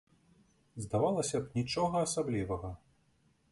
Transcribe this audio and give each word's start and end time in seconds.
Здавалася 0.85 1.37
б, 1.43 1.51
нічога 1.59 1.95
асаблівага. 2.09 2.75